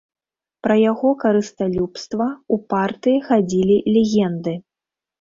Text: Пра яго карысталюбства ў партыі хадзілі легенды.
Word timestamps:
Пра 0.67 0.77
яго 0.91 1.11
карысталюбства 1.25 2.29
ў 2.53 2.57
партыі 2.75 3.23
хадзілі 3.31 3.81
легенды. 3.95 4.61